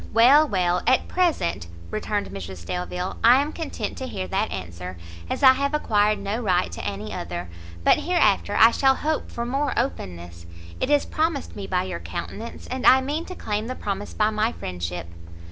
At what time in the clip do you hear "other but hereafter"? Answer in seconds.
7.13-8.55